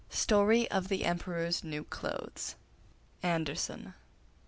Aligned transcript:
STORY 0.09 0.67
OF 0.71 0.87
THE 0.87 1.05
EMPEROR'S 1.05 1.63
NEW 1.63 1.83
CLOTHES(4) 1.83 2.55
(4) 3.21 3.29
Andersen. 3.29 3.93